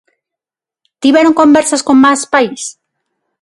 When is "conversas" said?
1.35-1.83